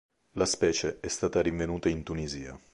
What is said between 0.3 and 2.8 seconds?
La specie è stata rinvenuta in Tunisia.